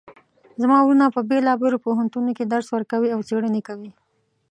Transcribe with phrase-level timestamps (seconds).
[0.61, 3.91] زما وروڼه په بیلابیلو پوهنتونونو کې درس ورکوي او څیړنې کوی